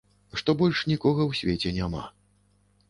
Што 0.41 0.55
больш 0.61 0.81
нікога 0.93 1.21
ў 1.27 1.31
свеце 1.41 1.77
няма. 1.79 2.03